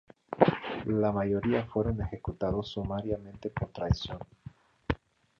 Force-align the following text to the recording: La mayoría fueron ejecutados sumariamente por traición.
La 0.87 1.11
mayoría 1.11 1.67
fueron 1.67 2.01
ejecutados 2.01 2.69
sumariamente 2.69 3.51
por 3.51 3.69
traición. 3.69 4.17